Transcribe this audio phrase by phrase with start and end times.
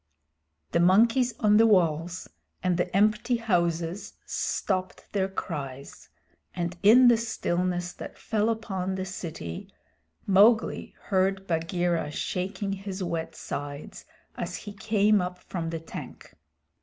[0.71, 2.27] The monkeys on the walls
[2.63, 6.09] and the empty houses stopped their cries,
[6.55, 9.71] and in the stillness that fell upon the city
[10.25, 16.33] Mowgli heard Bagheera shaking his wet sides as he came up from the tank.